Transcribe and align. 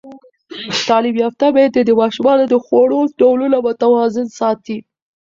تعلیم 0.87 1.15
یافته 1.23 1.45
میندې 1.55 1.81
د 1.85 1.91
ماشومانو 2.01 2.43
د 2.49 2.55
خوړو 2.65 2.99
ډولونه 3.19 3.57
متوازن 3.67 4.27
ساتي. 4.39 4.77